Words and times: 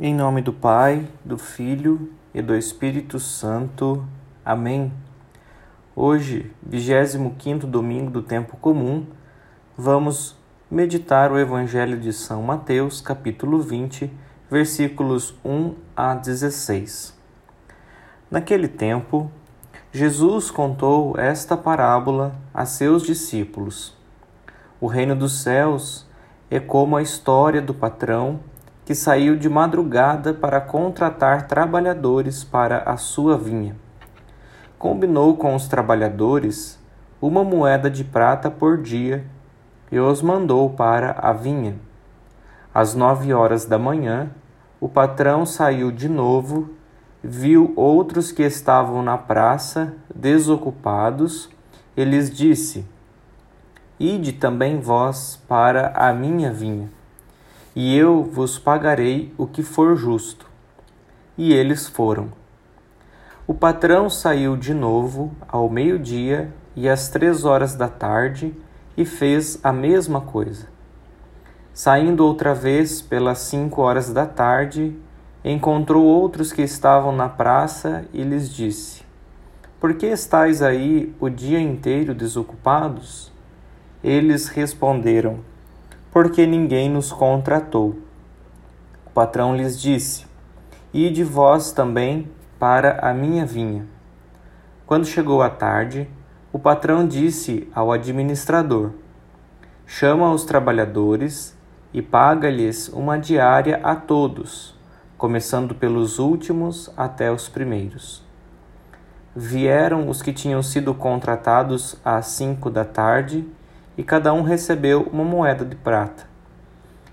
Em 0.00 0.12
nome 0.12 0.42
do 0.42 0.52
Pai, 0.52 1.06
do 1.24 1.38
Filho 1.38 2.10
e 2.34 2.42
do 2.42 2.56
Espírito 2.56 3.20
Santo. 3.20 4.04
Amém. 4.44 4.92
Hoje, 5.94 6.50
25 6.64 7.64
domingo 7.64 8.10
do 8.10 8.20
tempo 8.20 8.56
comum, 8.56 9.06
vamos 9.78 10.36
meditar 10.68 11.30
o 11.30 11.38
Evangelho 11.38 11.96
de 11.96 12.12
São 12.12 12.42
Mateus, 12.42 13.00
capítulo 13.00 13.60
20, 13.60 14.10
versículos 14.50 15.32
1 15.44 15.76
a 15.96 16.14
16. 16.16 17.16
Naquele 18.28 18.66
tempo, 18.66 19.30
Jesus 19.92 20.50
contou 20.50 21.16
esta 21.16 21.56
parábola 21.56 22.34
a 22.52 22.66
seus 22.66 23.04
discípulos. 23.04 23.96
O 24.80 24.88
reino 24.88 25.14
dos 25.14 25.40
céus 25.40 26.04
é 26.50 26.58
como 26.58 26.96
a 26.96 27.02
história 27.02 27.62
do 27.62 27.72
patrão 27.72 28.40
que 28.84 28.94
saiu 28.94 29.34
de 29.34 29.48
madrugada 29.48 30.34
para 30.34 30.60
contratar 30.60 31.46
trabalhadores 31.46 32.44
para 32.44 32.78
a 32.80 32.96
sua 32.96 33.38
vinha. 33.38 33.74
Combinou 34.78 35.36
com 35.36 35.54
os 35.54 35.66
trabalhadores 35.66 36.78
uma 37.20 37.42
moeda 37.42 37.90
de 37.90 38.04
prata 38.04 38.50
por 38.50 38.82
dia 38.82 39.24
e 39.90 39.98
os 39.98 40.20
mandou 40.20 40.68
para 40.68 41.12
a 41.12 41.32
vinha. 41.32 41.76
Às 42.74 42.94
nove 42.94 43.32
horas 43.32 43.64
da 43.64 43.78
manhã, 43.78 44.30
o 44.78 44.88
patrão 44.88 45.46
saiu 45.46 45.90
de 45.90 46.08
novo, 46.08 46.68
viu 47.22 47.72
outros 47.76 48.30
que 48.30 48.42
estavam 48.42 49.02
na 49.02 49.16
praça 49.16 49.94
desocupados 50.14 51.48
e 51.96 52.04
lhes 52.04 52.30
disse: 52.30 52.84
Ide 53.98 54.32
também 54.32 54.78
vós 54.78 55.42
para 55.48 55.92
a 55.94 56.12
minha 56.12 56.52
vinha 56.52 56.90
e 57.74 57.96
eu 57.96 58.22
vos 58.22 58.58
pagarei 58.58 59.34
o 59.36 59.46
que 59.46 59.62
for 59.62 59.96
justo. 59.96 60.46
E 61.36 61.52
eles 61.52 61.88
foram. 61.88 62.28
O 63.46 63.52
patrão 63.52 64.08
saiu 64.08 64.56
de 64.56 64.72
novo 64.72 65.34
ao 65.48 65.68
meio-dia 65.68 66.52
e 66.76 66.88
às 66.88 67.08
três 67.08 67.44
horas 67.44 67.74
da 67.74 67.88
tarde 67.88 68.54
e 68.96 69.04
fez 69.04 69.58
a 69.62 69.72
mesma 69.72 70.20
coisa. 70.20 70.68
Saindo 71.72 72.24
outra 72.24 72.54
vez 72.54 73.02
pelas 73.02 73.38
cinco 73.38 73.82
horas 73.82 74.12
da 74.12 74.24
tarde, 74.24 74.96
encontrou 75.44 76.04
outros 76.04 76.52
que 76.52 76.62
estavam 76.62 77.10
na 77.10 77.28
praça 77.28 78.04
e 78.12 78.22
lhes 78.22 78.48
disse: 78.48 79.02
Por 79.80 79.94
que 79.94 80.06
estáis 80.06 80.62
aí 80.62 81.12
o 81.18 81.28
dia 81.28 81.58
inteiro 81.58 82.14
desocupados? 82.14 83.32
Eles 84.02 84.46
responderam: 84.46 85.40
porque 86.14 86.46
ninguém 86.46 86.88
nos 86.88 87.10
contratou. 87.10 87.98
O 89.04 89.10
patrão 89.10 89.56
lhes 89.56 89.80
disse: 89.80 90.24
Ide 90.92 91.24
vós 91.24 91.72
também 91.72 92.30
para 92.56 93.00
a 93.04 93.12
minha 93.12 93.44
vinha. 93.44 93.84
Quando 94.86 95.06
chegou 95.06 95.42
a 95.42 95.50
tarde, 95.50 96.08
o 96.52 96.58
patrão 96.58 97.04
disse 97.04 97.68
ao 97.74 97.90
administrador: 97.90 98.92
Chama 99.84 100.30
os 100.30 100.44
trabalhadores 100.44 101.58
e 101.92 102.00
paga-lhes 102.00 102.88
uma 102.90 103.18
diária 103.18 103.80
a 103.82 103.96
todos, 103.96 104.78
começando 105.18 105.74
pelos 105.74 106.20
últimos 106.20 106.92
até 106.96 107.32
os 107.32 107.48
primeiros. 107.48 108.22
Vieram 109.34 110.08
os 110.08 110.22
que 110.22 110.32
tinham 110.32 110.62
sido 110.62 110.94
contratados 110.94 111.96
às 112.04 112.26
cinco 112.26 112.70
da 112.70 112.84
tarde 112.84 113.44
e 113.96 114.02
cada 114.02 114.32
um 114.32 114.42
recebeu 114.42 115.02
uma 115.12 115.24
moeda 115.24 115.64
de 115.64 115.76
prata. 115.76 116.24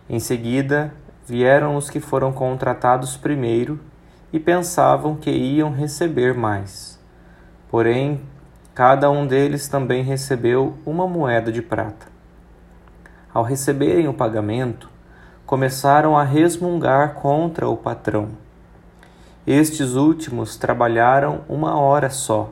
Em 0.10 0.20
seguida, 0.20 0.94
vieram 1.26 1.76
os 1.76 1.90
que 1.90 2.00
foram 2.00 2.32
contratados 2.32 3.16
primeiro 3.16 3.80
e 4.34 4.40
pensavam 4.40 5.16
que 5.16 5.30
iam 5.30 5.72
receber 5.72 6.34
mais. 6.34 7.00
Porém, 7.70 8.22
cada 8.74 9.10
um 9.10 9.28
deles 9.28 9.68
também 9.68 10.04
recebeu 10.04 10.78
uma 10.86 11.08
moeda 11.08 11.52
de 11.52 11.62
prata. 11.62 12.08
Ao 13.34 13.44
receberem 13.44 14.08
o 14.08 14.14
pagamento, 14.14 14.90
começaram 15.46 16.18
a 16.18 16.24
resmungar 16.24 17.14
contra 17.14 17.68
o 17.70 17.78
patrão. 17.78 18.30
Estes 19.46 19.96
últimos 19.96 20.58
trabalharam 20.58 21.42
uma 21.48 21.80
hora 21.80 22.10
só 22.10 22.52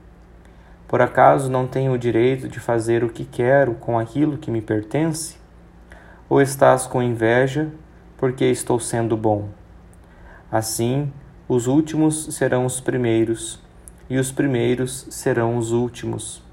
Por 0.91 1.01
acaso 1.01 1.49
não 1.49 1.67
tenho 1.67 1.93
o 1.93 1.97
direito 1.97 2.49
de 2.49 2.59
fazer 2.59 3.01
o 3.01 3.07
que 3.07 3.23
quero 3.23 3.75
com 3.75 3.97
aquilo 3.97 4.37
que 4.37 4.51
me 4.51 4.61
pertence? 4.61 5.37
Ou 6.27 6.41
estás 6.41 6.85
com 6.85 7.01
inveja 7.01 7.69
porque 8.17 8.43
estou 8.43 8.77
sendo 8.77 9.15
bom? 9.15 9.47
Assim, 10.51 11.09
os 11.47 11.65
últimos 11.65 12.35
serão 12.35 12.65
os 12.65 12.81
primeiros, 12.81 13.57
e 14.09 14.17
os 14.17 14.33
primeiros 14.33 15.07
serão 15.09 15.55
os 15.55 15.71
últimos. 15.71 16.43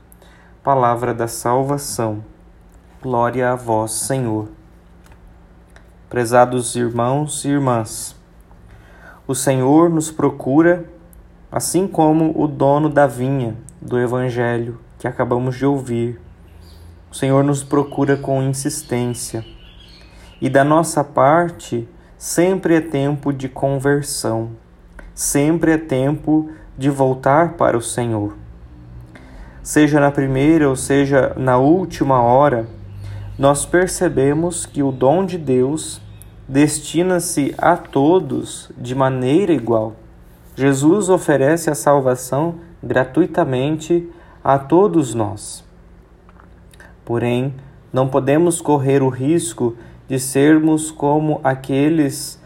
Palavra 0.63 1.13
da 1.13 1.27
salvação. 1.27 2.23
Glória 3.03 3.51
a 3.51 3.57
vós, 3.57 3.91
Senhor. 3.91 4.49
Prezados 6.09 6.77
irmãos 6.77 7.45
e 7.45 7.49
irmãs, 7.49 8.15
o 9.27 9.35
Senhor 9.35 9.91
nos 9.91 10.13
procura, 10.13 10.85
assim 11.51 11.89
como 11.89 12.41
o 12.41 12.47
dono 12.47 12.89
da 12.89 13.09
vinha 13.09 13.57
do 13.81 13.99
Evangelho 13.99 14.79
que 14.99 15.07
acabamos 15.07 15.57
de 15.57 15.65
ouvir. 15.65 16.21
O 17.11 17.15
Senhor 17.15 17.43
nos 17.45 17.63
procura 17.63 18.17
com 18.17 18.43
insistência 18.43 19.45
e 20.41 20.49
da 20.49 20.65
nossa 20.65 21.03
parte 21.03 21.89
sempre 22.17 22.75
é 22.75 22.81
tempo 22.81 23.33
de 23.33 23.49
conversão, 23.49 24.51
sempre 25.15 25.73
é 25.73 25.79
tempo 25.79 26.51
de 26.77 26.91
voltar 26.91 27.55
para 27.55 27.77
o 27.77 27.83
Senhor. 27.83 28.37
Seja 29.63 30.01
na 30.01 30.11
primeira 30.11 30.69
ou 30.69 30.77
seja 30.77 31.33
na 31.37 31.59
última 31.59 32.21
hora, 32.23 32.67
nós 33.39 33.65
percebemos 33.65 34.67
que 34.67 34.83
o 34.83 34.91
dom 34.91 35.25
de 35.25 35.39
Deus 35.39 36.01
destina-se 36.49 37.55
a 37.59 37.77
todos 37.77 38.71
de 38.77 38.95
maneira 38.95 39.53
igual. 39.53 39.95
Jesus 40.57 41.09
oferece 41.09 41.71
a 41.71 41.75
salvação 41.75 42.57
gratuitamente 42.83 44.09
a 44.43 44.59
todos 44.59 45.15
nós. 45.15 45.65
Porém, 47.05 47.55
não 47.93 48.09
podemos 48.09 48.61
correr 48.61 49.03
o 49.03 49.09
risco 49.09 49.77
de 50.07 50.19
sermos 50.19 50.91
como 50.91 51.41
aqueles 51.43 52.41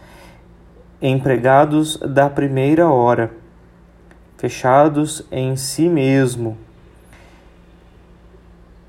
empregados 1.01 1.97
da 1.97 2.29
primeira 2.29 2.89
hora, 2.89 3.31
fechados 4.37 5.25
em 5.31 5.55
si 5.55 5.87
mesmo. 5.89 6.57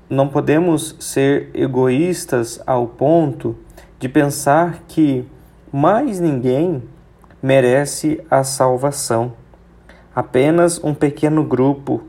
Não 0.09 0.27
podemos 0.27 0.95
ser 0.99 1.49
egoístas 1.53 2.61
ao 2.65 2.87
ponto 2.87 3.57
de 3.99 4.07
pensar 4.07 4.83
que 4.87 5.25
mais 5.71 6.19
ninguém 6.19 6.83
merece 7.41 8.23
a 8.29 8.43
salvação 8.43 9.33
apenas 10.15 10.81
um 10.81 10.93
pequeno 10.93 11.43
grupo. 11.43 12.03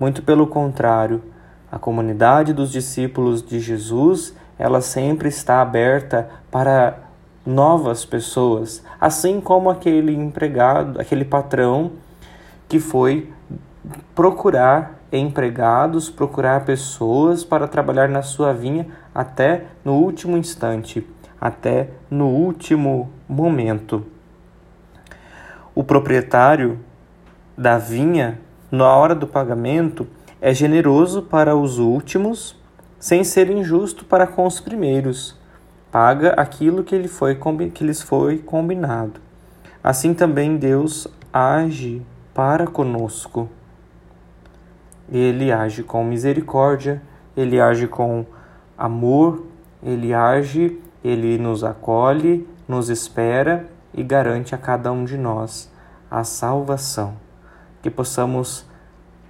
Muito 0.00 0.22
pelo 0.22 0.46
contrário, 0.46 1.22
a 1.70 1.78
comunidade 1.78 2.52
dos 2.52 2.72
discípulos 2.72 3.40
de 3.40 3.60
Jesus, 3.60 4.34
ela 4.58 4.80
sempre 4.80 5.28
está 5.28 5.62
aberta 5.62 6.28
para 6.50 6.98
novas 7.46 8.04
pessoas, 8.04 8.82
assim 9.00 9.40
como 9.40 9.70
aquele 9.70 10.14
empregado, 10.14 11.00
aquele 11.00 11.24
patrão 11.24 11.92
que 12.68 12.78
foi 12.78 13.32
procurar 14.14 14.98
empregados, 15.12 16.08
procurar 16.08 16.64
pessoas 16.64 17.44
para 17.44 17.68
trabalhar 17.68 18.08
na 18.08 18.22
sua 18.22 18.52
vinha 18.52 18.86
até 19.14 19.64
no 19.84 19.94
último 19.94 20.36
instante, 20.36 21.06
até 21.40 21.90
no 22.10 22.28
último 22.28 23.10
momento. 23.28 24.06
O 25.74 25.82
proprietário 25.82 26.78
da 27.56 27.78
vinha, 27.78 28.40
na 28.70 28.88
hora 28.96 29.14
do 29.14 29.26
pagamento, 29.26 30.06
é 30.40 30.52
generoso 30.52 31.22
para 31.22 31.54
os 31.54 31.78
últimos, 31.78 32.56
sem 32.98 33.22
ser 33.22 33.50
injusto 33.50 34.04
para 34.04 34.26
com 34.26 34.46
os 34.46 34.60
primeiros. 34.60 35.38
Paga 35.90 36.30
aquilo 36.30 36.82
que, 36.82 36.94
ele 36.94 37.08
foi, 37.08 37.38
que 37.74 37.84
lhes 37.84 38.00
foi 38.00 38.38
combinado. 38.38 39.20
Assim 39.84 40.14
também 40.14 40.56
Deus 40.56 41.06
age 41.32 42.02
para 42.32 42.66
conosco. 42.66 43.48
Ele 45.10 45.52
age 45.52 45.82
com 45.82 46.02
misericórdia, 46.02 47.02
ele 47.36 47.60
age 47.60 47.86
com 47.86 48.24
amor, 48.76 49.46
ele 49.82 50.14
age, 50.14 50.80
ele 51.04 51.36
nos 51.38 51.62
acolhe, 51.62 52.48
nos 52.66 52.88
espera 52.88 53.68
e 53.92 54.02
garante 54.02 54.54
a 54.54 54.58
cada 54.58 54.90
um 54.90 55.04
de 55.04 55.18
nós 55.18 55.70
a 56.10 56.24
salvação. 56.24 57.21
Que 57.82 57.90
possamos 57.90 58.64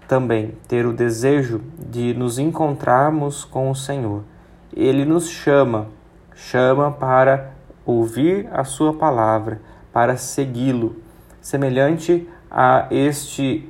também 0.06 0.54
ter 0.68 0.86
o 0.86 0.92
desejo 0.92 1.62
de 1.78 2.14
nos 2.14 2.38
encontrarmos 2.38 3.44
com 3.44 3.70
o 3.70 3.74
Senhor. 3.74 4.22
Ele 4.74 5.04
nos 5.04 5.28
chama, 5.28 5.88
chama 6.34 6.92
para 6.92 7.52
ouvir 7.84 8.48
a 8.52 8.62
Sua 8.62 8.92
palavra, 8.92 9.60
para 9.92 10.16
segui-lo, 10.16 10.96
semelhante 11.40 12.28
a 12.50 12.86
este 12.90 13.68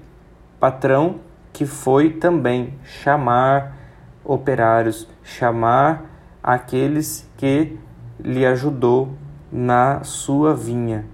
patrão 0.58 1.20
que 1.52 1.66
foi 1.66 2.10
também 2.10 2.74
chamar 2.82 3.76
operários, 4.24 5.08
chamar 5.22 6.04
aqueles 6.42 7.28
que 7.36 7.78
lhe 8.18 8.46
ajudou 8.46 9.14
na 9.50 10.02
sua 10.02 10.54
vinha, 10.54 11.04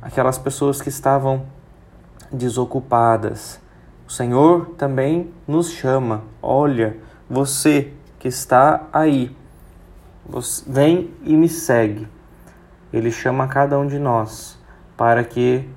aquelas 0.00 0.38
pessoas 0.38 0.82
que 0.82 0.88
estavam 0.88 1.46
desocupadas. 2.32 3.60
O 4.06 4.10
Senhor 4.10 4.74
também 4.76 5.30
nos 5.46 5.70
chama. 5.70 6.24
Olha, 6.42 6.96
você 7.28 7.92
que 8.18 8.28
está 8.28 8.88
aí, 8.92 9.34
vem 10.66 11.10
e 11.22 11.36
me 11.36 11.48
segue. 11.48 12.08
Ele 12.92 13.10
chama 13.10 13.48
cada 13.48 13.78
um 13.78 13.86
de 13.86 13.98
nós 13.98 14.58
para 14.96 15.24
que 15.24 15.68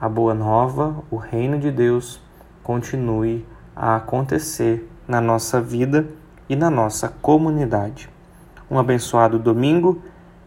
a 0.00 0.08
boa 0.08 0.34
nova, 0.34 1.02
o 1.10 1.16
reino 1.16 1.58
de 1.58 1.70
Deus, 1.70 2.20
continue 2.62 3.46
a 3.74 3.96
acontecer 3.96 4.88
na 5.06 5.20
nossa 5.20 5.60
vida 5.60 6.08
e 6.48 6.56
na 6.56 6.70
nossa 6.70 7.08
comunidade. 7.20 8.08
Um 8.70 8.78
abençoado 8.78 9.38
domingo, 9.38 10.02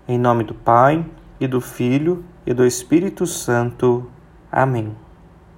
em 0.07 0.18
nome 0.18 0.44
do 0.44 0.54
Pai, 0.54 1.06
e 1.39 1.48
do 1.48 1.60
Filho, 1.60 2.24
e 2.46 2.54
do 2.54 2.66
Espírito 2.66 3.25
Santo. 3.25 4.10
Amém. 4.51 5.03